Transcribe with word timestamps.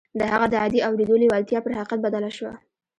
د 0.19 0.21
هغه 0.31 0.47
د 0.49 0.53
عادي 0.61 0.79
اورېدو 0.87 1.21
لېوالتیا 1.21 1.59
پر 1.63 1.71
حقیقت 1.77 1.99
بدله 2.05 2.29
شوه 2.37 2.53